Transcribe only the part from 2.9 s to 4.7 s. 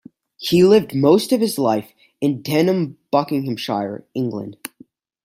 Buckinghamshire, England.